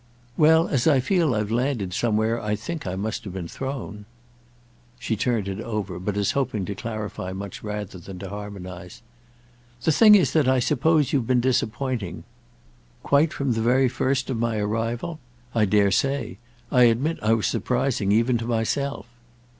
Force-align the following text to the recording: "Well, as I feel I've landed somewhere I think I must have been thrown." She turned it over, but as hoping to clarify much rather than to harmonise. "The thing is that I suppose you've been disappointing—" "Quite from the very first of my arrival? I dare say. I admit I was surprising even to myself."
"Well, 0.35 0.67
as 0.67 0.87
I 0.87 0.99
feel 0.99 1.35
I've 1.35 1.51
landed 1.51 1.93
somewhere 1.93 2.41
I 2.41 2.55
think 2.55 2.87
I 2.87 2.95
must 2.95 3.23
have 3.23 3.33
been 3.33 3.47
thrown." 3.47 4.05
She 4.97 5.15
turned 5.15 5.47
it 5.47 5.59
over, 5.61 5.99
but 5.99 6.17
as 6.17 6.31
hoping 6.31 6.65
to 6.65 6.73
clarify 6.73 7.33
much 7.33 7.61
rather 7.61 7.99
than 7.99 8.17
to 8.17 8.29
harmonise. 8.29 9.03
"The 9.83 9.91
thing 9.91 10.15
is 10.15 10.33
that 10.33 10.47
I 10.47 10.57
suppose 10.57 11.13
you've 11.13 11.27
been 11.27 11.39
disappointing—" 11.39 12.23
"Quite 13.03 13.31
from 13.31 13.51
the 13.51 13.61
very 13.61 13.87
first 13.87 14.31
of 14.31 14.37
my 14.39 14.57
arrival? 14.57 15.19
I 15.53 15.65
dare 15.65 15.91
say. 15.91 16.39
I 16.71 16.85
admit 16.85 17.19
I 17.21 17.33
was 17.33 17.45
surprising 17.45 18.11
even 18.11 18.39
to 18.39 18.45
myself." 18.47 19.05